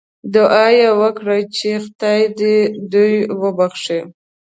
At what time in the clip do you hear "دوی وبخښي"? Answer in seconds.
2.91-3.99